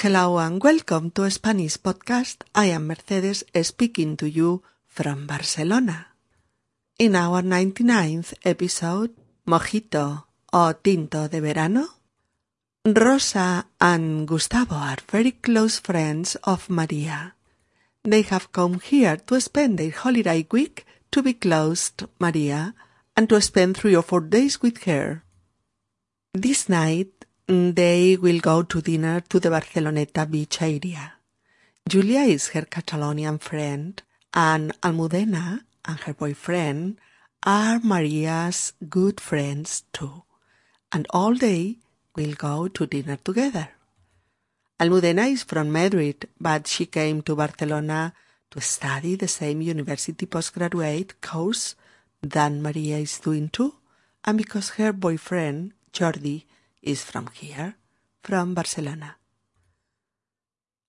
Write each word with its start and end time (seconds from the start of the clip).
Hello 0.00 0.38
and 0.38 0.64
welcome 0.64 1.10
to 1.10 1.28
Spanish 1.28 1.76
Podcast. 1.76 2.48
I 2.54 2.72
am 2.72 2.86
Mercedes 2.86 3.44
speaking 3.52 4.16
to 4.16 4.30
you 4.30 4.62
from 4.88 5.26
Barcelona. 5.26 6.06
In 6.98 7.14
our 7.14 7.42
99th 7.42 8.32
episode, 8.42 9.12
Mojito 9.44 10.24
o 10.54 10.72
Tinto 10.72 11.28
de 11.28 11.42
Verano, 11.42 11.84
Rosa 12.82 13.66
and 13.78 14.26
Gustavo 14.26 14.74
are 14.74 15.04
very 15.06 15.32
close 15.32 15.80
friends 15.80 16.34
of 16.44 16.70
Maria. 16.70 17.34
They 18.02 18.22
have 18.22 18.52
come 18.52 18.80
here 18.80 19.18
to 19.28 19.38
spend 19.38 19.76
their 19.76 19.90
holiday 19.90 20.46
week 20.50 20.86
to 21.12 21.22
be 21.22 21.34
close 21.34 21.90
to 21.98 22.08
Maria 22.18 22.72
and 23.18 23.28
to 23.28 23.38
spend 23.42 23.76
three 23.76 23.94
or 23.94 24.02
four 24.02 24.22
days 24.22 24.62
with 24.62 24.84
her. 24.84 25.24
This 26.32 26.70
night 26.70 27.19
they 27.50 28.16
will 28.16 28.38
go 28.38 28.62
to 28.62 28.80
dinner 28.80 29.20
to 29.28 29.40
the 29.40 29.48
Barceloneta 29.48 30.30
beach 30.30 30.62
area. 30.62 31.14
Julia 31.88 32.20
is 32.20 32.48
her 32.50 32.62
Catalonian 32.62 33.38
friend, 33.38 34.00
and 34.32 34.72
Almudena 34.82 35.60
and 35.84 35.98
her 36.00 36.14
boyfriend 36.14 36.98
are 37.42 37.80
Maria's 37.80 38.72
good 38.88 39.20
friends 39.20 39.82
too, 39.92 40.22
and 40.92 41.06
all 41.10 41.34
day 41.34 41.78
will 42.14 42.34
go 42.34 42.68
to 42.68 42.86
dinner 42.86 43.16
together. 43.16 43.70
Almudena 44.78 45.32
is 45.32 45.42
from 45.42 45.72
Madrid, 45.72 46.28
but 46.40 46.68
she 46.68 46.86
came 46.86 47.20
to 47.22 47.34
Barcelona 47.34 48.12
to 48.52 48.60
study 48.60 49.16
the 49.16 49.28
same 49.28 49.60
university 49.60 50.26
postgraduate 50.26 51.20
course 51.20 51.74
that 52.22 52.52
Maria 52.52 52.98
is 52.98 53.18
doing 53.18 53.48
too, 53.48 53.74
and 54.24 54.38
because 54.38 54.70
her 54.70 54.92
boyfriend, 54.92 55.72
Jordi, 55.92 56.44
is 56.82 57.02
from 57.02 57.26
here, 57.40 57.76
from 58.22 58.54
Barcelona. 58.54 59.18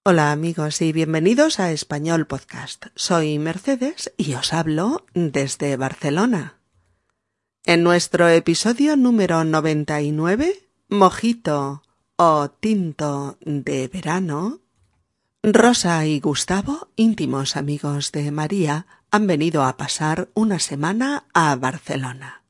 Hola 0.04 0.32
amigos 0.32 0.82
y 0.82 0.91
bienvenidos 0.91 1.59
a 1.59 1.72
Español 1.72 2.26
Podcast. 2.26 2.88
Soy 2.96 3.38
Mercedes 3.38 4.12
y 4.18 4.34
os 4.34 4.54
hablo 4.54 5.05
desde 5.13 5.77
Barcelona. 5.77 6.57
En 7.65 7.84
nuestro 7.84 8.27
episodio 8.27 8.98
número 8.98 9.43
99, 9.43 10.68
Mojito 10.90 11.84
o 12.15 12.49
Tinto 12.49 13.37
de 13.41 13.87
Verano, 13.87 14.62
Rosa 15.43 16.05
y 16.05 16.20
Gustavo, 16.20 16.90
íntimos 16.96 17.55
amigos 17.55 18.12
de 18.12 18.32
María, 18.32 18.87
han 19.12 19.27
venido 19.27 19.63
a 19.63 19.77
pasar 19.77 20.30
una 20.34 20.58
semana 20.60 21.26
a 21.34 21.55
Barcelona 21.55 22.40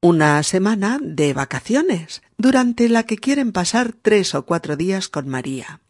una 0.00 0.42
semana 0.44 0.98
de 1.02 1.32
vacaciones, 1.32 2.22
durante 2.36 2.88
la 2.88 3.02
que 3.02 3.16
quieren 3.16 3.52
pasar 3.52 3.92
tres 3.92 4.34
o 4.34 4.44
cuatro 4.46 4.76
días 4.76 5.08
con 5.08 5.28
María. 5.28 5.80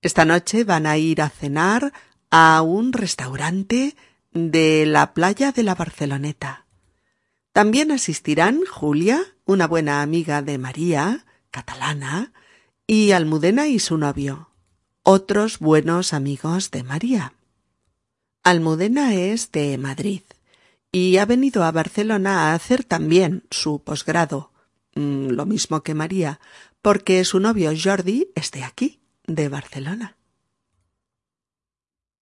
Esta 0.00 0.24
noche 0.24 0.64
van 0.64 0.86
a 0.86 0.96
ir 0.96 1.20
a 1.20 1.28
cenar 1.28 1.92
a 2.30 2.62
un 2.62 2.92
restaurante 2.92 3.96
de 4.32 4.86
la 4.86 5.12
playa 5.12 5.52
de 5.52 5.62
la 5.62 5.74
Barceloneta. 5.74 6.64
También 7.52 7.92
asistirán 7.92 8.60
Julia, 8.64 9.20
una 9.44 9.66
buena 9.66 10.00
amiga 10.00 10.40
de 10.40 10.56
María, 10.56 11.26
catalana, 11.50 12.32
y 12.86 13.12
Almudena 13.12 13.66
y 13.66 13.78
su 13.78 13.98
novio, 13.98 14.48
otros 15.02 15.58
buenos 15.58 16.14
amigos 16.14 16.70
de 16.70 16.82
María. 16.82 17.34
Almudena 18.42 19.14
es 19.14 19.52
de 19.52 19.76
Madrid 19.76 20.22
y 20.92 21.18
ha 21.18 21.26
venido 21.26 21.64
a 21.64 21.72
Barcelona 21.72 22.50
a 22.50 22.54
hacer 22.54 22.84
también 22.84 23.44
su 23.50 23.82
posgrado, 23.82 24.52
mm, 24.94 25.28
lo 25.28 25.46
mismo 25.46 25.82
que 25.82 25.94
María, 25.94 26.40
porque 26.82 27.24
su 27.24 27.40
novio 27.40 27.72
Jordi 27.76 28.30
es 28.34 28.50
de 28.50 28.64
aquí, 28.64 29.00
de 29.26 29.48
Barcelona. 29.48 30.16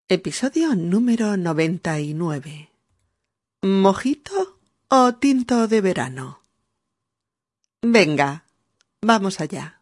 Episodio 0.09 0.75
número 0.75 1.37
99. 1.37 2.71
¿Mojito 3.63 4.61
o 4.89 5.15
tinto 5.15 5.67
de 5.67 5.81
verano? 5.81 6.41
Venga, 7.83 8.45
vamos 9.01 9.41
allá. 9.41 9.81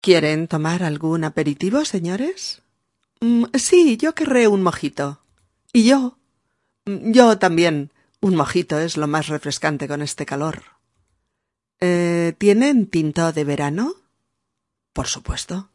¿Quieren 0.00 0.48
tomar 0.48 0.82
algún 0.82 1.24
aperitivo, 1.24 1.84
señores? 1.84 2.62
Mm, 3.20 3.44
sí, 3.54 3.96
yo 3.96 4.14
querré 4.14 4.48
un 4.48 4.62
mojito. 4.62 5.20
Y 5.72 5.84
yo. 5.84 6.18
Yo 6.86 7.38
también. 7.38 7.92
Un 8.20 8.34
mojito 8.34 8.78
es 8.80 8.96
lo 8.96 9.06
más 9.06 9.28
refrescante 9.28 9.86
con 9.86 10.02
este 10.02 10.26
calor. 10.26 10.62
Eh, 11.80 12.34
¿Tienen 12.38 12.86
tinto 12.86 13.32
de 13.32 13.44
verano? 13.44 13.94
Por 14.92 15.06
supuesto. 15.06 15.70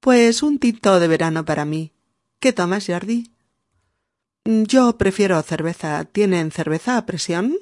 Pues 0.00 0.42
un 0.42 0.58
tinto 0.58 1.00
de 1.00 1.08
verano 1.08 1.44
para 1.44 1.64
mí. 1.64 1.92
¿Qué 2.38 2.52
tomas, 2.52 2.86
Jordi? 2.86 3.32
Yo 4.44 4.98
prefiero 4.98 5.40
cerveza. 5.42 6.04
¿Tienen 6.04 6.50
cerveza 6.52 6.98
a 6.98 7.06
presión? 7.06 7.56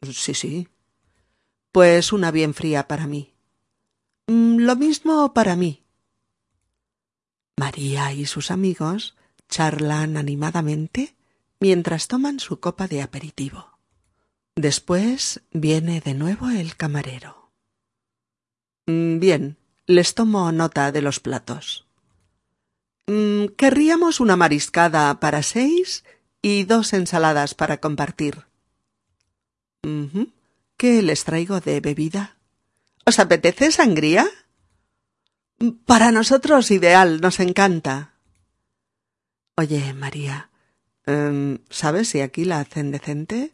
Sí, 0.00 0.34
sí. 0.34 0.68
Pues 1.70 2.12
una 2.12 2.30
bien 2.30 2.54
fría 2.54 2.88
para 2.88 3.06
mí. 3.06 3.34
Mm, 4.28 4.58
lo 4.60 4.76
mismo 4.76 5.34
para 5.34 5.56
mí. 5.56 5.84
María 7.56 8.12
y 8.12 8.26
sus 8.26 8.50
amigos 8.50 9.14
charlan 9.52 10.16
animadamente 10.16 11.14
mientras 11.60 12.08
toman 12.08 12.40
su 12.40 12.58
copa 12.58 12.88
de 12.88 13.02
aperitivo. 13.02 13.78
Después 14.56 15.42
viene 15.52 16.00
de 16.00 16.14
nuevo 16.14 16.48
el 16.48 16.74
camarero. 16.74 17.52
Mm, 18.86 19.18
bien, 19.18 19.58
les 19.86 20.14
tomo 20.14 20.50
nota 20.52 20.90
de 20.90 21.02
los 21.02 21.20
platos. 21.20 21.86
Mm, 23.06 23.46
querríamos 23.58 24.20
una 24.20 24.36
mariscada 24.36 25.20
para 25.20 25.42
seis 25.42 26.04
y 26.40 26.64
dos 26.64 26.94
ensaladas 26.94 27.54
para 27.54 27.78
compartir. 27.78 28.46
¿Qué 30.76 31.02
les 31.02 31.24
traigo 31.24 31.60
de 31.60 31.80
bebida? 31.80 32.38
¿Os 33.04 33.18
apetece 33.18 33.70
sangría? 33.70 34.26
Para 35.86 36.10
nosotros 36.10 36.70
ideal, 36.70 37.20
nos 37.20 37.38
encanta. 37.38 38.11
Oye, 39.56 39.92
María, 39.92 40.50
em, 41.04 41.58
¿sabes 41.68 42.08
si 42.08 42.20
aquí 42.20 42.44
la 42.44 42.60
hacen 42.60 42.90
decente? 42.90 43.52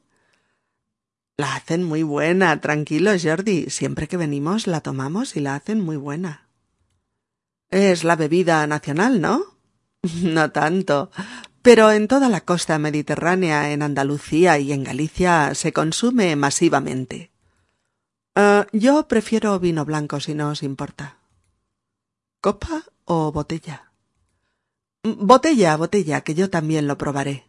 La 1.36 1.56
hacen 1.56 1.82
muy 1.82 2.04
buena, 2.04 2.60
tranquilo, 2.60 3.10
Jordi. 3.20 3.68
Siempre 3.70 4.06
que 4.06 4.16
venimos 4.16 4.66
la 4.66 4.80
tomamos 4.80 5.36
y 5.36 5.40
la 5.40 5.56
hacen 5.56 5.80
muy 5.80 5.96
buena. 5.96 6.48
Es 7.70 8.04
la 8.04 8.16
bebida 8.16 8.66
nacional, 8.66 9.20
¿no? 9.20 9.44
no 10.22 10.52
tanto. 10.52 11.10
Pero 11.62 11.90
en 11.90 12.06
toda 12.06 12.28
la 12.28 12.42
costa 12.42 12.78
mediterránea, 12.78 13.72
en 13.72 13.82
Andalucía 13.82 14.58
y 14.58 14.72
en 14.72 14.84
Galicia, 14.84 15.54
se 15.54 15.72
consume 15.72 16.36
masivamente. 16.36 17.32
Eh, 18.36 18.64
yo 18.72 19.08
prefiero 19.08 19.58
vino 19.58 19.84
blanco 19.84 20.20
si 20.20 20.34
no 20.34 20.50
os 20.50 20.62
importa. 20.62 21.18
¿Copa 22.40 22.84
o 23.04 23.32
botella? 23.32 23.87
Botella, 25.02 25.76
botella, 25.76 26.22
que 26.22 26.34
yo 26.34 26.50
también 26.50 26.86
lo 26.88 26.98
probaré. 26.98 27.46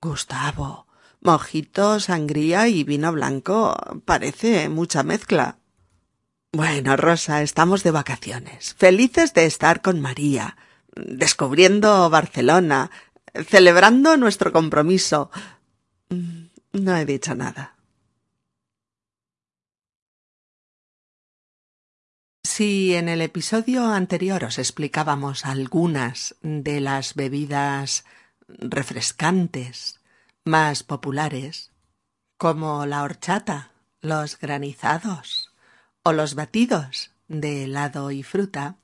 Gustavo, 0.00 0.86
mojito, 1.20 2.00
sangría 2.00 2.68
y 2.68 2.84
vino 2.84 3.12
blanco. 3.12 3.76
Parece 4.04 4.68
mucha 4.68 5.02
mezcla. 5.02 5.58
Bueno, 6.52 6.96
Rosa, 6.96 7.42
estamos 7.42 7.82
de 7.82 7.90
vacaciones, 7.90 8.74
felices 8.74 9.34
de 9.34 9.44
estar 9.44 9.82
con 9.82 10.00
María, 10.00 10.56
descubriendo 10.94 12.08
Barcelona, 12.08 12.90
celebrando 13.46 14.16
nuestro 14.16 14.52
compromiso. 14.52 15.30
Mm, 16.08 16.46
no 16.72 16.96
he 16.96 17.04
dicho 17.04 17.34
nada. 17.34 17.75
Si 22.56 22.94
en 22.94 23.10
el 23.10 23.20
episodio 23.20 23.84
anterior 23.84 24.42
os 24.44 24.58
explicábamos 24.58 25.44
algunas 25.44 26.36
de 26.40 26.80
las 26.80 27.14
bebidas 27.14 28.06
refrescantes 28.48 30.00
más 30.42 30.82
populares, 30.82 31.70
como 32.38 32.86
la 32.86 33.02
horchata, 33.02 33.72
los 34.00 34.38
granizados 34.38 35.52
o 36.02 36.14
los 36.14 36.34
batidos 36.34 37.10
de 37.28 37.64
helado 37.64 38.10
y 38.10 38.22
fruta, 38.22 38.76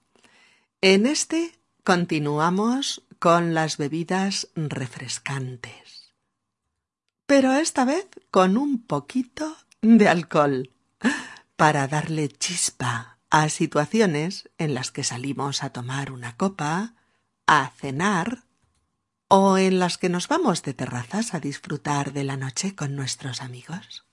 en 0.82 1.06
este 1.06 1.58
continuamos 1.82 3.06
con 3.18 3.54
las 3.54 3.78
bebidas 3.78 4.48
refrescantes. 4.54 6.12
Pero 7.24 7.52
esta 7.52 7.86
vez 7.86 8.06
con 8.30 8.58
un 8.58 8.82
poquito 8.82 9.56
de 9.80 10.10
alcohol, 10.10 10.74
para 11.56 11.88
darle 11.88 12.28
chispa 12.28 13.12
a 13.32 13.48
situaciones 13.48 14.50
en 14.58 14.74
las 14.74 14.92
que 14.92 15.04
salimos 15.04 15.62
a 15.62 15.70
tomar 15.70 16.12
una 16.12 16.36
copa, 16.36 16.94
a 17.46 17.70
cenar, 17.70 18.44
o 19.26 19.56
en 19.56 19.78
las 19.78 19.96
que 19.96 20.10
nos 20.10 20.28
vamos 20.28 20.62
de 20.62 20.74
terrazas 20.74 21.32
a 21.32 21.40
disfrutar 21.40 22.12
de 22.12 22.24
la 22.24 22.36
noche 22.36 22.74
con 22.74 22.94
nuestros 22.94 23.40
amigos. 23.40 24.04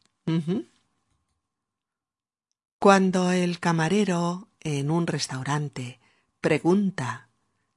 Cuando 2.80 3.34
el 3.34 3.60
camarero 3.60 4.48
en 4.62 4.90
un 4.90 5.06
restaurante 5.06 6.00
pregunta 6.40 7.28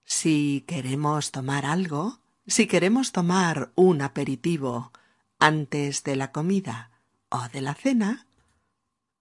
si 0.04 0.62
queremos 0.68 1.32
tomar 1.32 1.66
algo, 1.66 2.20
si 2.46 2.68
queremos 2.68 3.10
tomar 3.10 3.72
un 3.74 4.00
aperitivo 4.00 4.92
antes 5.40 6.04
de 6.04 6.14
la 6.14 6.30
comida 6.30 6.92
o 7.30 7.48
de 7.48 7.62
la 7.62 7.74
cena, 7.74 8.28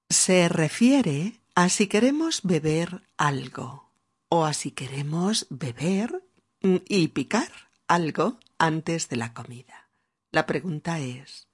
se 0.08 0.50
refiere 0.50 1.41
a 1.56 1.70
si 1.70 1.88
queremos 1.88 2.42
beber 2.44 3.04
algo 3.18 3.92
o 4.30 4.46
a 4.46 4.54
si 4.54 4.72
queremos 4.72 5.48
beber 5.50 6.24
y 6.62 7.08
picar 7.10 7.52
algo 7.88 8.40
antes 8.58 9.10
de 9.10 9.18
la 9.18 9.34
comida. 9.34 9.90
La 10.32 10.46
pregunta 10.46 11.00
es, 11.00 11.48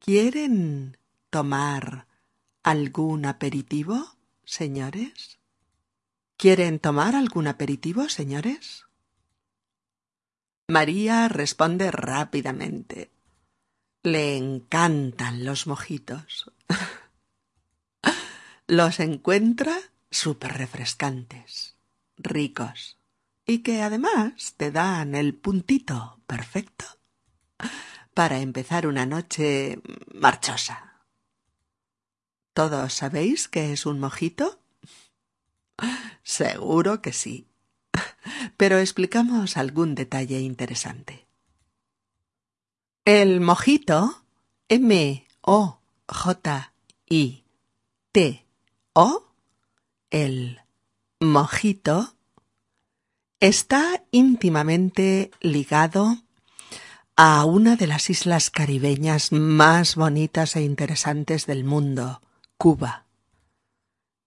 ¿quieren 0.00 0.96
tomar 1.30 2.08
algún 2.62 3.26
aperitivo, 3.26 4.16
señores? 4.44 5.38
¿Quieren 6.36 6.80
tomar 6.80 7.14
algún 7.14 7.46
aperitivo, 7.46 8.08
señores? 8.08 8.86
María 10.66 11.28
responde 11.28 11.90
rápidamente. 11.90 13.10
Le 14.02 14.36
encantan 14.36 15.44
los 15.44 15.66
mojitos. 15.66 16.52
los 18.68 19.00
encuentra 19.00 19.76
súper 20.10 20.52
refrescantes, 20.52 21.74
ricos, 22.18 22.98
y 23.46 23.60
que 23.60 23.82
además 23.82 24.54
te 24.56 24.70
dan 24.70 25.14
el 25.14 25.34
puntito 25.34 26.20
perfecto 26.26 26.84
para 28.14 28.40
empezar 28.40 28.86
una 28.86 29.06
noche 29.06 29.80
marchosa. 30.14 31.02
¿Todos 32.52 32.92
sabéis 32.92 33.48
qué 33.48 33.72
es 33.72 33.86
un 33.86 34.00
mojito? 34.00 34.60
Seguro 36.22 37.00
que 37.00 37.12
sí. 37.12 37.48
Pero 38.56 38.78
explicamos 38.78 39.56
algún 39.56 39.94
detalle 39.94 40.40
interesante. 40.40 41.26
El 43.04 43.40
mojito, 43.40 44.24
M-O-J-I-T-O, 48.94 49.24
el 50.10 50.60
mojito, 51.20 52.14
está 53.40 54.02
íntimamente 54.10 55.30
ligado 55.40 56.18
a 57.16 57.44
una 57.44 57.76
de 57.76 57.86
las 57.86 58.10
islas 58.10 58.50
caribeñas 58.50 59.32
más 59.32 59.96
bonitas 59.96 60.56
e 60.56 60.62
interesantes 60.62 61.46
del 61.46 61.64
mundo, 61.64 62.22
Cuba. 62.56 63.04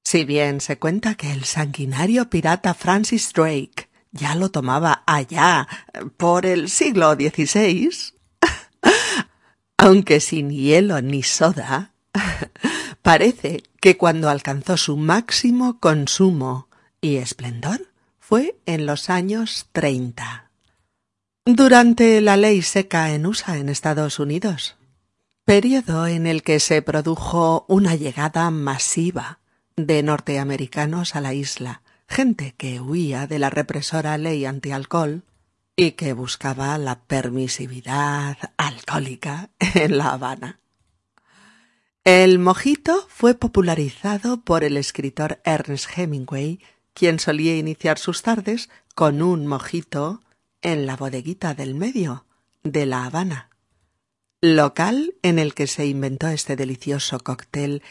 Si 0.03 0.25
bien 0.25 0.61
se 0.61 0.77
cuenta 0.77 1.15
que 1.15 1.31
el 1.31 1.45
sanguinario 1.45 2.29
pirata 2.29 2.73
Francis 2.73 3.31
Drake 3.33 3.89
ya 4.11 4.35
lo 4.35 4.49
tomaba 4.51 5.03
allá 5.05 5.67
por 6.17 6.45
el 6.45 6.69
siglo 6.69 7.13
XVI, 7.13 7.91
aunque 9.77 10.19
sin 10.19 10.49
hielo 10.49 11.01
ni 11.01 11.23
soda, 11.23 11.93
parece 13.01 13.63
que 13.80 13.98
cuando 13.98 14.30
alcanzó 14.30 14.77
su 14.77 14.98
máximo 14.98 15.80
consumo 15.80 16.68
y 17.01 17.18
esplendor 17.18 17.88
fue 18.19 18.56
en 18.65 18.86
los 18.86 19.09
años 19.09 19.68
treinta. 19.71 20.51
Durante 21.45 22.21
la 22.21 22.38
ley 22.38 22.62
seca 22.62 23.12
en 23.13 23.25
USA 23.25 23.57
en 23.57 23.68
Estados 23.68 24.19
Unidos, 24.19 24.77
periodo 25.44 26.07
en 26.07 26.27
el 26.27 26.44
que 26.44 26.59
se 26.59 26.81
produjo 26.81 27.65
una 27.68 27.95
llegada 27.95 28.50
masiva 28.51 29.39
de 29.75 30.03
norteamericanos 30.03 31.15
a 31.15 31.21
la 31.21 31.33
isla, 31.33 31.81
gente 32.07 32.53
que 32.57 32.80
huía 32.80 33.27
de 33.27 33.39
la 33.39 33.50
represora 33.50 34.18
ley 34.18 34.45
antialcohol 34.45 35.24
y 35.75 35.92
que 35.94 36.13
buscaba 36.13 36.77
la 36.77 37.00
permisividad 37.00 38.38
alcohólica 38.57 39.50
en 39.59 39.98
La 39.98 40.12
Habana. 40.12 40.60
El 42.03 42.39
mojito 42.39 43.06
fue 43.09 43.36
popularizado 43.36 44.42
por 44.42 44.63
el 44.63 44.75
escritor 44.77 45.39
Ernest 45.45 45.88
Hemingway, 45.95 46.59
quien 46.95 47.19
solía 47.19 47.56
iniciar 47.56 48.00
sus 48.00 48.24
tardes 48.24 48.69
con 48.95 49.21
un 49.21 49.45
mojito 49.45 50.21
en 50.63 50.88
la 50.88 50.95
bodeguita 50.95 51.53
del 51.53 51.75
medio 51.75 52.25
de 52.63 52.88
La 52.88 53.06
Habana, 53.06 53.51
local 54.42 55.13
en 55.21 55.38
el 55.38 55.53
que 55.53 55.68
se 55.68 55.86
inventó 55.86 56.27
este 56.27 56.56
delicioso 56.56 57.19
cóctel 57.19 57.83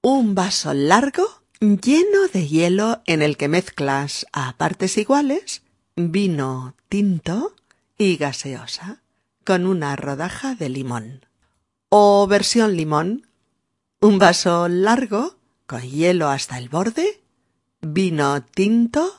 un 0.01 0.35
vaso 0.35 0.73
largo 0.75 1.43
lleno 1.61 2.29
de 2.33 2.47
hielo 2.47 3.03
en 3.07 3.23
el 3.23 3.37
que 3.37 3.49
mezclas 3.49 4.27
a 4.33 4.57
partes 4.57 4.97
iguales 4.99 5.63
vino 5.97 6.75
tinto 6.89 7.55
y 7.99 8.17
gaseosa 8.17 9.03
con 9.45 9.67
una 9.67 9.97
rodaja 9.97 10.55
de 10.55 10.69
limón. 10.69 11.25
O 11.89 12.27
versión 12.27 12.77
limón, 12.77 13.27
un 14.01 14.19
vaso 14.19 14.69
largo 14.69 15.37
con 15.67 15.81
hielo 15.81 16.29
hasta 16.29 16.59
el 16.59 16.69
borde, 16.69 17.23
vino 17.81 18.43
tinto, 18.43 19.13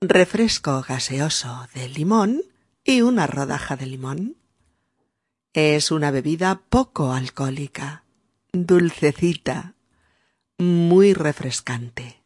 refresco 0.00 0.82
gaseoso 0.86 1.68
de 1.74 1.88
limón 1.88 2.42
y 2.84 3.02
una 3.02 3.26
rodaja 3.26 3.76
de 3.76 3.86
limón. 3.86 4.36
Es 5.52 5.90
una 5.90 6.10
bebida 6.10 6.62
poco 6.68 7.12
alcohólica, 7.12 8.04
dulcecita, 8.52 9.74
muy 10.58 11.12
refrescante. 11.12 12.22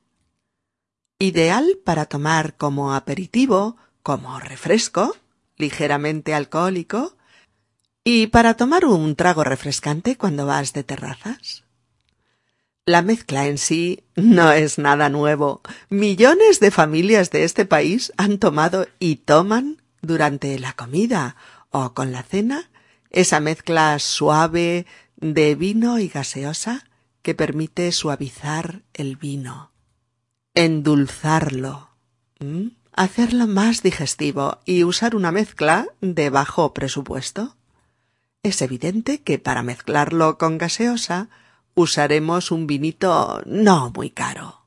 Ideal 1.19 1.79
para 1.85 2.07
tomar 2.07 2.57
como 2.57 2.95
aperitivo, 2.95 3.77
como 4.03 4.39
refresco, 4.41 5.17
ligeramente 5.57 6.35
alcohólico, 6.35 7.17
¿Y 8.07 8.27
para 8.27 8.53
tomar 8.55 8.85
un 8.85 9.17
trago 9.17 9.45
refrescante 9.45 10.19
cuando 10.19 10.45
vas 10.45 10.75
de 10.75 10.85
terrazas? 10.85 11.65
La 12.87 13.01
mezcla 13.01 13.47
en 13.47 13.57
sí 13.57 14.05
no 14.15 14.53
es 14.53 14.79
nada 14.79 15.09
nuevo. 15.09 15.63
Millones 15.89 16.61
de 16.61 16.71
familias 16.71 17.31
de 17.31 17.45
este 17.45 17.65
país 17.65 18.13
han 18.19 18.39
tomado 18.39 18.87
y 18.99 19.17
toman 19.17 19.83
durante 20.03 20.59
la 20.59 20.75
comida 20.75 21.37
o 21.71 21.95
con 21.95 22.13
la 22.13 22.23
cena 22.23 22.71
esa 23.09 23.41
mezcla 23.41 23.99
suave 23.99 24.87
de 25.17 25.55
vino 25.55 25.99
y 25.99 26.09
gaseosa 26.09 26.85
que 27.23 27.35
permite 27.35 27.91
suavizar 27.91 28.83
el 28.93 29.17
vino, 29.17 29.71
endulzarlo, 30.53 31.89
hacerlo 32.93 33.47
más 33.47 33.83
digestivo 33.83 34.59
y 34.67 34.85
usar 34.85 35.17
una 35.17 35.33
mezcla 35.33 35.87
de 36.03 36.29
bajo 36.29 36.75
presupuesto. 36.75 37.57
Es 38.43 38.61
evidente 38.61 39.23
que 39.23 39.39
para 39.39 39.63
mezclarlo 39.63 40.37
con 40.37 40.59
gaseosa 40.59 41.31
usaremos 41.75 42.51
un 42.51 42.67
vinito 42.67 43.43
no 43.47 43.93
muy 43.95 44.11
caro. 44.11 44.63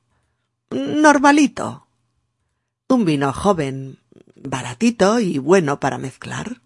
Normalito. 0.70 1.86
Un 2.88 3.04
vino 3.04 3.32
joven, 3.32 3.98
baratito 4.34 5.20
y 5.20 5.38
bueno 5.38 5.80
para 5.80 5.98
mezclar. 5.98 6.60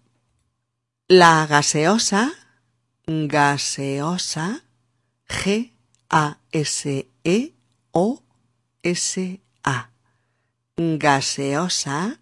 La 1.07 1.45
gaseosa, 1.47 2.31
gaseosa, 3.05 4.63
G-A-S-E-O-S-A. 5.27 5.69
Gaseosa. 10.75 12.19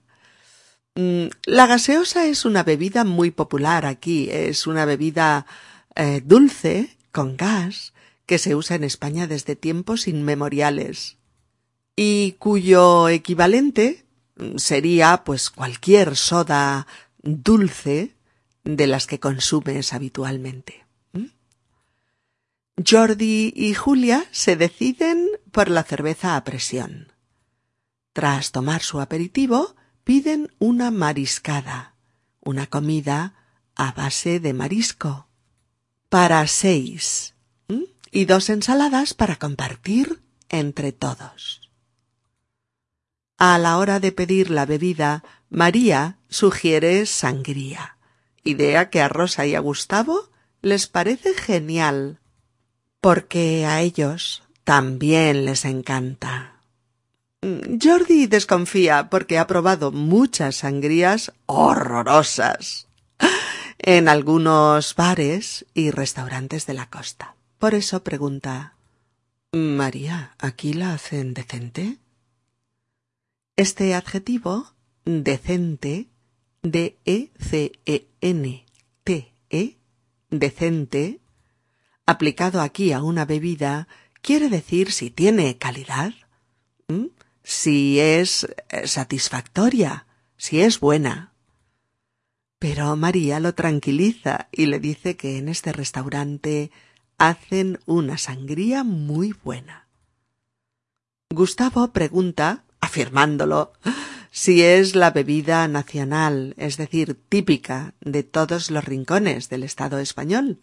Mm, 0.95 1.27
la 1.45 1.67
gaseosa 1.67 2.25
es 2.25 2.43
una 2.45 2.63
bebida 2.63 3.03
muy 3.03 3.31
popular 3.31 3.85
aquí. 3.85 4.29
Es 4.31 4.67
una 4.67 4.85
bebida 4.85 5.45
eh, 5.95 6.21
dulce, 6.23 6.97
con 7.11 7.37
gas, 7.37 7.93
que 8.31 8.37
se 8.37 8.55
usa 8.55 8.77
en 8.77 8.85
España 8.85 9.27
desde 9.27 9.57
tiempos 9.57 10.07
inmemoriales 10.07 11.17
y 11.97 12.37
cuyo 12.39 13.09
equivalente 13.09 14.05
sería 14.55 15.25
pues 15.25 15.49
cualquier 15.49 16.15
soda 16.15 16.87
dulce 17.21 18.15
de 18.63 18.87
las 18.87 19.05
que 19.05 19.19
consumes 19.19 19.91
habitualmente. 19.91 20.85
Jordi 22.89 23.51
y 23.53 23.73
Julia 23.73 24.23
se 24.31 24.55
deciden 24.55 25.27
por 25.51 25.69
la 25.69 25.83
cerveza 25.83 26.37
a 26.37 26.45
presión. 26.45 27.11
Tras 28.13 28.53
tomar 28.53 28.81
su 28.81 29.01
aperitivo, 29.01 29.75
piden 30.05 30.53
una 30.57 30.89
mariscada, 30.89 31.95
una 32.39 32.65
comida 32.67 33.35
a 33.75 33.91
base 33.91 34.39
de 34.39 34.53
marisco, 34.53 35.27
para 36.07 36.47
seis, 36.47 37.35
y 38.11 38.25
dos 38.25 38.49
ensaladas 38.49 39.13
para 39.13 39.37
compartir 39.37 40.21
entre 40.49 40.91
todos. 40.91 41.69
A 43.37 43.57
la 43.57 43.77
hora 43.77 43.99
de 43.99 44.11
pedir 44.11 44.51
la 44.51 44.65
bebida, 44.65 45.23
María 45.49 46.17
sugiere 46.29 47.05
sangría, 47.05 47.97
idea 48.43 48.89
que 48.89 49.01
a 49.01 49.07
Rosa 49.07 49.47
y 49.47 49.55
a 49.55 49.59
Gustavo 49.59 50.29
les 50.61 50.87
parece 50.87 51.33
genial, 51.33 52.19
porque 52.99 53.65
a 53.65 53.81
ellos 53.81 54.43
también 54.63 55.45
les 55.45 55.65
encanta. 55.65 56.57
Jordi 57.41 58.27
desconfía 58.27 59.09
porque 59.09 59.39
ha 59.39 59.47
probado 59.47 59.91
muchas 59.91 60.57
sangrías 60.57 61.33
horrorosas 61.47 62.87
en 63.79 64.07
algunos 64.07 64.93
bares 64.95 65.65
y 65.73 65.89
restaurantes 65.89 66.67
de 66.67 66.75
la 66.75 66.87
costa. 66.87 67.35
Por 67.61 67.75
eso 67.75 68.03
pregunta 68.03 68.75
María, 69.51 70.35
¿aquí 70.39 70.73
la 70.73 70.93
hacen 70.95 71.35
decente? 71.35 71.99
Este 73.55 73.93
adjetivo, 73.93 74.73
decente, 75.05 76.09
D-E-C-E-N-T-E, 76.63 77.27
decente, 80.31 81.19
aplicado 82.07 82.61
aquí 82.61 82.93
a 82.93 83.03
una 83.03 83.25
bebida, 83.25 83.87
quiere 84.23 84.49
decir 84.49 84.91
si 84.91 85.11
tiene 85.11 85.59
calidad, 85.59 86.15
si 87.43 87.99
es 87.99 88.47
eh, 88.69 88.87
satisfactoria, 88.87 90.07
si 90.35 90.61
es 90.61 90.79
buena. 90.79 91.35
Pero 92.57 92.95
María 92.95 93.39
lo 93.39 93.53
tranquiliza 93.53 94.49
y 94.51 94.65
le 94.65 94.79
dice 94.79 95.15
que 95.15 95.37
en 95.37 95.47
este 95.47 95.71
restaurante 95.71 96.71
hacen 97.21 97.79
una 97.85 98.17
sangría 98.17 98.83
muy 98.83 99.35
buena. 99.43 99.87
Gustavo 101.29 101.93
pregunta, 101.93 102.63
afirmándolo, 102.79 103.73
si 104.31 104.63
es 104.63 104.95
la 104.95 105.11
bebida 105.11 105.67
nacional, 105.67 106.55
es 106.57 106.77
decir, 106.77 107.21
típica 107.29 107.93
de 108.01 108.23
todos 108.23 108.71
los 108.71 108.83
rincones 108.83 109.49
del 109.49 109.61
Estado 109.61 109.99
español. 109.99 110.61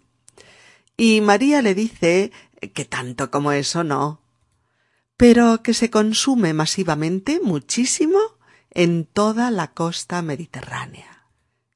Y 0.97 1.21
María 1.21 1.63
le 1.63 1.77
dice 1.77 2.33
que 2.75 2.85
tanto 2.85 3.31
como 3.31 3.53
eso 3.53 3.85
no, 3.85 4.21
pero 5.17 5.63
que 5.63 5.75
se 5.75 5.91
consume 5.91 6.55
masivamente 6.55 7.39
muchísimo 7.41 8.19
en 8.73 9.05
toda 9.05 9.53
la 9.53 9.69
costa 9.69 10.23
mediterránea, 10.23 11.29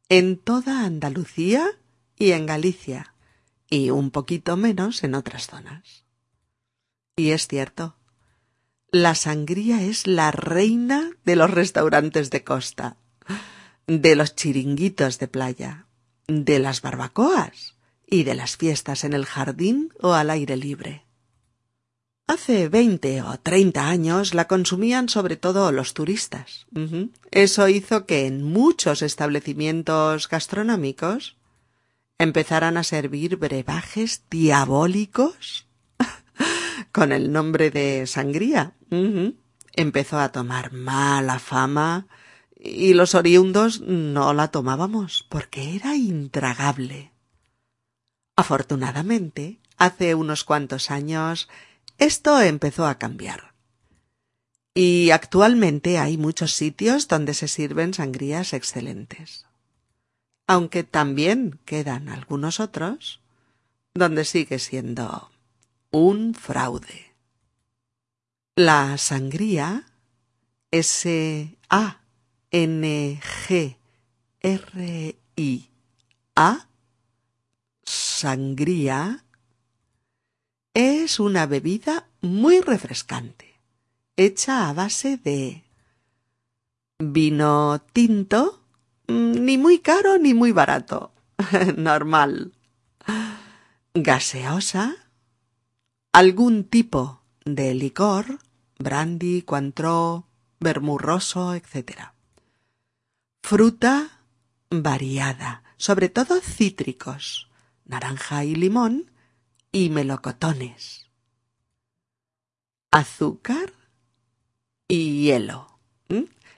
en 0.08 0.38
toda 0.38 0.84
Andalucía 0.84 1.70
y 2.16 2.32
en 2.32 2.46
Galicia 2.46 3.11
y 3.72 3.88
un 3.88 4.10
poquito 4.10 4.58
menos 4.58 5.02
en 5.02 5.14
otras 5.14 5.46
zonas. 5.46 6.04
Y 7.16 7.30
es 7.30 7.48
cierto, 7.48 7.96
la 8.90 9.14
sangría 9.14 9.80
es 9.80 10.06
la 10.06 10.30
reina 10.30 11.10
de 11.24 11.36
los 11.36 11.50
restaurantes 11.50 12.28
de 12.28 12.44
costa, 12.44 12.98
de 13.86 14.14
los 14.14 14.36
chiringuitos 14.36 15.18
de 15.18 15.26
playa, 15.26 15.86
de 16.28 16.58
las 16.58 16.82
barbacoas 16.82 17.76
y 18.06 18.24
de 18.24 18.34
las 18.34 18.58
fiestas 18.58 19.04
en 19.04 19.14
el 19.14 19.24
jardín 19.24 19.88
o 20.02 20.12
al 20.12 20.28
aire 20.28 20.58
libre. 20.58 21.06
Hace 22.26 22.68
veinte 22.68 23.22
o 23.22 23.40
treinta 23.40 23.88
años 23.88 24.34
la 24.34 24.48
consumían 24.48 25.08
sobre 25.08 25.36
todo 25.36 25.72
los 25.72 25.94
turistas. 25.94 26.66
Eso 27.30 27.68
hizo 27.68 28.04
que 28.04 28.26
en 28.26 28.42
muchos 28.42 29.00
establecimientos 29.00 30.28
gastronómicos 30.28 31.36
empezaran 32.22 32.76
a 32.76 32.84
servir 32.84 33.36
brebajes 33.36 34.24
diabólicos 34.30 35.66
con 36.92 37.12
el 37.12 37.32
nombre 37.32 37.70
de 37.70 38.06
sangría. 38.06 38.74
Empezó 39.74 40.18
a 40.18 40.30
tomar 40.30 40.72
mala 40.72 41.38
fama 41.38 42.06
y 42.56 42.94
los 42.94 43.14
oriundos 43.14 43.80
no 43.80 44.34
la 44.34 44.48
tomábamos 44.48 45.26
porque 45.28 45.74
era 45.74 45.96
intragable. 45.96 47.12
Afortunadamente, 48.36 49.60
hace 49.76 50.14
unos 50.14 50.44
cuantos 50.44 50.90
años, 50.90 51.48
esto 51.98 52.40
empezó 52.40 52.86
a 52.86 52.98
cambiar. 52.98 53.52
Y 54.74 55.10
actualmente 55.10 55.98
hay 55.98 56.16
muchos 56.16 56.52
sitios 56.52 57.08
donde 57.08 57.34
se 57.34 57.48
sirven 57.48 57.92
sangrías 57.92 58.52
excelentes 58.54 59.46
aunque 60.46 60.84
también 60.84 61.58
quedan 61.64 62.08
algunos 62.08 62.60
otros 62.60 63.20
donde 63.94 64.24
sigue 64.24 64.58
siendo 64.58 65.30
un 65.90 66.34
fraude. 66.34 67.12
La 68.56 68.98
sangría 68.98 69.86
S 70.70 71.56
A 71.68 72.00
N 72.50 73.20
G 73.20 73.76
R 74.40 75.16
I 75.36 75.68
A 76.34 76.66
sangría 77.84 79.24
es 80.74 81.20
una 81.20 81.46
bebida 81.46 82.08
muy 82.22 82.60
refrescante, 82.60 83.58
hecha 84.16 84.68
a 84.68 84.72
base 84.72 85.18
de 85.18 85.62
vino 86.98 87.80
tinto, 87.92 88.61
ni 89.12 89.58
muy 89.58 89.78
caro 89.80 90.18
ni 90.18 90.34
muy 90.34 90.52
barato. 90.52 91.12
Normal. 91.76 92.52
Gaseosa. 93.94 94.96
Algún 96.12 96.64
tipo 96.64 97.22
de 97.44 97.74
licor, 97.74 98.38
brandy, 98.78 99.42
cuantro, 99.42 100.26
vermurroso, 100.60 101.54
etc. 101.54 102.12
Fruta 103.42 104.20
variada, 104.70 105.62
sobre 105.76 106.08
todo 106.08 106.40
cítricos, 106.40 107.50
naranja 107.84 108.44
y 108.44 108.54
limón 108.54 109.10
y 109.72 109.90
melocotones. 109.90 111.10
Azúcar 112.90 113.72
y 114.86 115.22
hielo. 115.22 115.78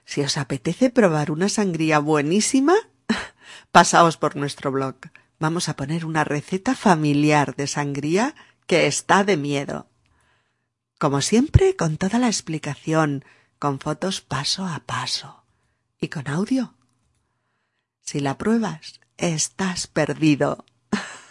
Si 0.05 0.21
os 0.21 0.37
apetece 0.37 0.91
probar 0.91 1.31
una 1.31 1.49
sangría 1.49 1.99
buenísima, 1.99 2.75
pasaos 3.73 4.17
por 4.17 4.37
nuestro 4.37 4.71
blog 4.71 4.97
vamos 5.39 5.69
a 5.69 5.77
poner 5.77 6.07
una 6.07 6.25
receta 6.25 6.75
familiar 6.75 7.57
de 7.57 7.67
sangría 7.67 8.35
que 8.67 8.87
está 8.87 9.25
de 9.25 9.37
miedo. 9.37 9.89
Como 10.99 11.21
siempre, 11.21 11.77
con 11.77 11.97
toda 11.97 12.19
la 12.19 12.29
explicación, 12.29 13.25
con 13.59 13.79
fotos 13.79 14.21
paso 14.21 14.65
a 14.65 14.81
paso 14.81 15.45
y 16.01 16.09
con 16.09 16.29
audio. 16.29 16.75
Si 18.01 18.21
la 18.21 18.39
pruebas, 18.39 19.01
estás 19.17 19.87
perdido. 19.87 20.65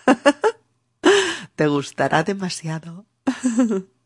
Te 1.56 1.68
gustará 1.68 2.24
demasiado. 2.24 3.06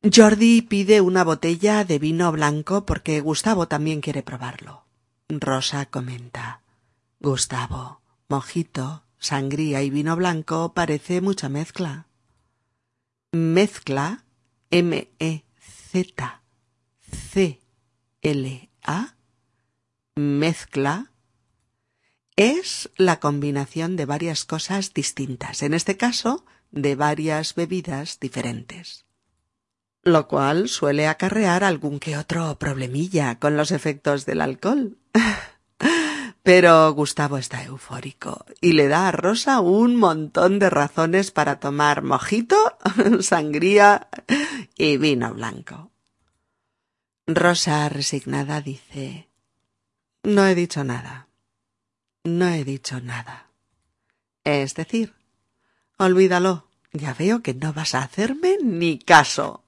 Jordi 0.00 0.62
pide 0.62 1.00
una 1.00 1.24
botella 1.24 1.84
de 1.84 1.98
vino 1.98 2.30
blanco 2.30 2.86
porque 2.86 3.20
Gustavo 3.20 3.66
también 3.66 4.00
quiere 4.00 4.22
probarlo. 4.22 4.84
Rosa 5.28 5.86
comenta. 5.86 6.62
Gustavo, 7.18 8.00
mojito, 8.28 9.02
sangría 9.18 9.82
y 9.82 9.90
vino 9.90 10.14
blanco 10.14 10.72
parece 10.72 11.20
mucha 11.20 11.48
mezcla. 11.48 12.06
Mezcla, 13.32 14.24
M-E-Z-C-L-A, 14.70 15.46
mezcla, 20.14 21.10
es 22.36 22.88
la 22.96 23.18
combinación 23.18 23.96
de 23.96 24.06
varias 24.06 24.44
cosas 24.44 24.94
distintas, 24.94 25.64
en 25.64 25.74
este 25.74 25.96
caso, 25.96 26.46
de 26.70 26.94
varias 26.94 27.56
bebidas 27.56 28.20
diferentes 28.20 29.07
lo 30.12 30.28
cual 30.28 30.68
suele 30.68 31.06
acarrear 31.06 31.64
algún 31.64 32.00
que 32.00 32.16
otro 32.16 32.58
problemilla 32.58 33.38
con 33.38 33.56
los 33.56 33.70
efectos 33.70 34.26
del 34.26 34.40
alcohol. 34.40 34.98
Pero 36.42 36.92
Gustavo 36.94 37.36
está 37.36 37.62
eufórico 37.64 38.46
y 38.60 38.72
le 38.72 38.88
da 38.88 39.08
a 39.08 39.12
Rosa 39.12 39.60
un 39.60 39.96
montón 39.96 40.58
de 40.58 40.70
razones 40.70 41.30
para 41.30 41.60
tomar 41.60 42.02
mojito, 42.02 42.56
sangría 43.20 44.08
y 44.76 44.96
vino 44.96 45.34
blanco. 45.34 45.90
Rosa, 47.26 47.88
resignada, 47.90 48.62
dice 48.62 49.28
No 50.22 50.46
he 50.46 50.54
dicho 50.54 50.84
nada. 50.84 51.28
No 52.24 52.48
he 52.48 52.64
dicho 52.64 53.00
nada. 53.00 53.48
Es 54.44 54.74
decir, 54.74 55.14
olvídalo. 55.98 56.66
Ya 56.92 57.12
veo 57.12 57.42
que 57.42 57.52
no 57.52 57.74
vas 57.74 57.94
a 57.94 58.02
hacerme 58.02 58.56
ni 58.62 58.98
caso. 58.98 59.62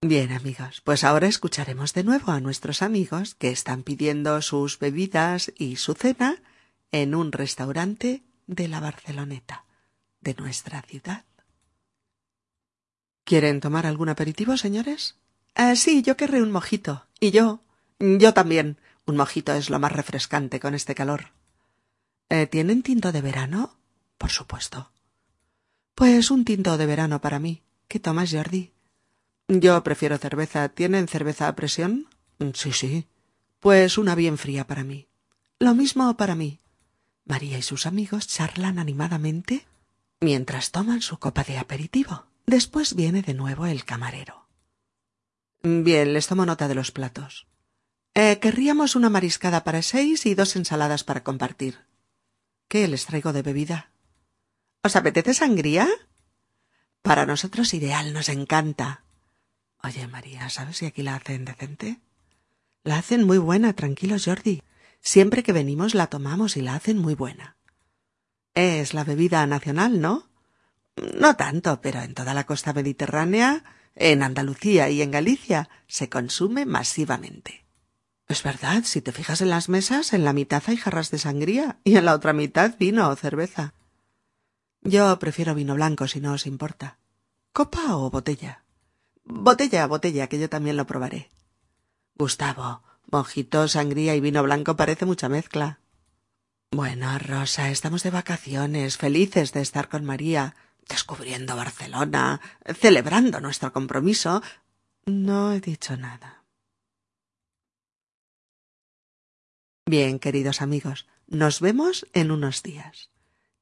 Bien 0.00 0.30
amigos, 0.30 0.80
pues 0.84 1.02
ahora 1.02 1.26
escucharemos 1.26 1.92
de 1.92 2.04
nuevo 2.04 2.30
a 2.30 2.40
nuestros 2.40 2.82
amigos 2.82 3.34
que 3.34 3.50
están 3.50 3.82
pidiendo 3.82 4.40
sus 4.42 4.78
bebidas 4.78 5.52
y 5.58 5.74
su 5.74 5.94
cena 5.94 6.40
en 6.92 7.16
un 7.16 7.32
restaurante 7.32 8.22
de 8.46 8.68
la 8.68 8.78
Barceloneta, 8.78 9.64
de 10.20 10.34
nuestra 10.34 10.82
ciudad. 10.82 11.24
¿Quieren 13.24 13.60
tomar 13.60 13.86
algún 13.86 14.08
aperitivo, 14.08 14.56
señores? 14.56 15.16
Ah, 15.56 15.74
sí, 15.74 16.02
yo 16.02 16.16
querré 16.16 16.42
un 16.42 16.52
mojito. 16.52 17.04
Y 17.18 17.32
yo. 17.32 17.60
Yo 17.98 18.32
también. 18.32 18.78
Un 19.04 19.16
mojito 19.16 19.52
es 19.52 19.68
lo 19.68 19.80
más 19.80 19.90
refrescante 19.90 20.60
con 20.60 20.76
este 20.76 20.94
calor. 20.94 21.32
Eh, 22.28 22.46
¿Tienen 22.46 22.84
tinto 22.84 23.10
de 23.10 23.20
verano? 23.20 23.76
Por 24.16 24.30
supuesto. 24.30 24.92
Pues 25.96 26.30
un 26.30 26.44
tinto 26.44 26.78
de 26.78 26.86
verano 26.86 27.20
para 27.20 27.40
mí. 27.40 27.62
¿Qué 27.88 27.98
tomas, 27.98 28.32
Jordi? 28.32 28.72
Yo 29.48 29.82
prefiero 29.82 30.18
cerveza. 30.18 30.68
¿Tienen 30.68 31.08
cerveza 31.08 31.48
a 31.48 31.56
presión? 31.56 32.06
Sí, 32.54 32.72
sí. 32.72 33.06
Pues 33.60 33.98
una 33.98 34.14
bien 34.14 34.38
fría 34.38 34.66
para 34.66 34.84
mí. 34.84 35.08
Lo 35.58 35.74
mismo 35.74 36.16
para 36.16 36.34
mí. 36.34 36.60
María 37.24 37.58
y 37.58 37.62
sus 37.62 37.86
amigos 37.86 38.28
charlan 38.28 38.78
animadamente 38.78 39.66
mientras 40.20 40.70
toman 40.70 41.02
su 41.02 41.18
copa 41.18 41.44
de 41.44 41.58
aperitivo. 41.58 42.26
Después 42.46 42.94
viene 42.94 43.22
de 43.22 43.34
nuevo 43.34 43.66
el 43.66 43.84
camarero. 43.84 44.46
Bien, 45.62 46.12
les 46.12 46.26
tomo 46.26 46.46
nota 46.46 46.68
de 46.68 46.74
los 46.74 46.92
platos. 46.92 47.46
Eh, 48.14 48.38
querríamos 48.40 48.96
una 48.96 49.10
mariscada 49.10 49.64
para 49.64 49.82
seis 49.82 50.24
y 50.26 50.34
dos 50.34 50.56
ensaladas 50.56 51.04
para 51.04 51.24
compartir. 51.24 51.78
¿Qué 52.68 52.88
les 52.88 53.06
traigo 53.06 53.32
de 53.32 53.42
bebida? 53.42 53.90
¿Os 54.82 54.96
apetece 54.96 55.34
sangría? 55.34 55.88
Para 57.02 57.26
nosotros 57.26 57.74
ideal, 57.74 58.12
nos 58.12 58.28
encanta. 58.28 59.04
Oye, 59.82 60.06
María, 60.08 60.48
¿sabes 60.50 60.78
si 60.78 60.86
aquí 60.86 61.02
la 61.02 61.16
hacen 61.16 61.44
decente? 61.44 62.00
La 62.84 62.98
hacen 62.98 63.24
muy 63.24 63.38
buena, 63.38 63.74
tranquilo, 63.74 64.16
Jordi. 64.22 64.62
Siempre 65.00 65.42
que 65.42 65.52
venimos 65.52 65.94
la 65.94 66.08
tomamos 66.08 66.56
y 66.56 66.62
la 66.62 66.74
hacen 66.74 66.98
muy 66.98 67.14
buena. 67.14 67.56
Es 68.54 68.94
la 68.94 69.04
bebida 69.04 69.46
nacional, 69.46 70.00
¿no? 70.00 70.28
No 71.16 71.36
tanto, 71.36 71.80
pero 71.80 72.00
en 72.00 72.14
toda 72.14 72.34
la 72.34 72.44
costa 72.44 72.72
mediterránea, 72.72 73.62
en 73.94 74.22
Andalucía 74.22 74.90
y 74.90 75.02
en 75.02 75.12
Galicia, 75.12 75.68
se 75.86 76.08
consume 76.08 76.66
masivamente. 76.66 77.64
Es 78.26 78.42
verdad, 78.42 78.82
si 78.84 79.00
te 79.00 79.12
fijas 79.12 79.40
en 79.40 79.50
las 79.50 79.68
mesas, 79.68 80.12
en 80.12 80.24
la 80.24 80.32
mitad 80.32 80.62
hay 80.66 80.76
jarras 80.76 81.10
de 81.10 81.18
sangría 81.18 81.78
y 81.84 81.96
en 81.96 82.04
la 82.04 82.14
otra 82.14 82.32
mitad 82.32 82.76
vino 82.78 83.08
o 83.08 83.16
cerveza. 83.16 83.74
Yo 84.82 85.18
prefiero 85.18 85.54
vino 85.54 85.74
blanco, 85.74 86.06
si 86.08 86.20
no 86.20 86.32
os 86.32 86.46
importa. 86.46 86.98
¿Copa 87.52 87.96
o 87.96 88.10
botella? 88.10 88.64
Botella, 89.28 89.86
botella, 89.86 90.26
que 90.26 90.38
yo 90.38 90.48
también 90.48 90.76
lo 90.76 90.86
probaré. 90.86 91.30
Gustavo, 92.16 92.82
mojito, 93.10 93.68
sangría 93.68 94.14
y 94.14 94.20
vino 94.20 94.42
blanco 94.42 94.74
parece 94.74 95.04
mucha 95.04 95.28
mezcla. 95.28 95.80
Bueno, 96.70 97.18
Rosa, 97.18 97.70
estamos 97.70 98.02
de 98.02 98.10
vacaciones, 98.10 98.96
felices 98.96 99.52
de 99.52 99.60
estar 99.60 99.88
con 99.88 100.04
María, 100.04 100.56
descubriendo 100.88 101.56
Barcelona, 101.56 102.40
celebrando 102.74 103.40
nuestro 103.40 103.72
compromiso. 103.72 104.42
No 105.04 105.52
he 105.52 105.60
dicho 105.60 105.96
nada. 105.96 106.44
Bien, 109.86 110.18
queridos 110.18 110.62
amigos, 110.62 111.06
nos 111.26 111.60
vemos 111.60 112.06
en 112.14 112.30
unos 112.30 112.62
días. 112.62 113.10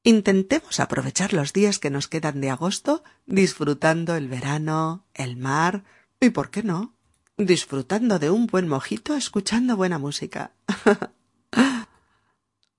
Intentemos 0.07 0.79
aprovechar 0.79 1.33
los 1.33 1.53
días 1.53 1.81
que 1.81 1.91
nos 1.91 2.07
quedan 2.07 2.41
de 2.41 2.49
agosto 2.49 3.03
disfrutando 3.27 4.15
el 4.15 4.29
verano, 4.29 5.05
el 5.15 5.37
mar 5.37 5.83
y, 6.21 6.31
¿por 6.31 6.51
qué 6.51 6.63
no?, 6.63 6.95
disfrutando 7.37 8.21
de 8.21 8.31
un 8.31 8.47
buen 8.47 8.69
mojito 8.69 9.17
escuchando 9.17 9.77
buena 9.77 9.99
música. 9.99 10.53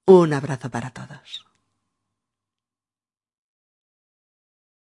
un 0.06 0.32
abrazo 0.32 0.70
para 0.70 0.92
todos. 0.92 1.47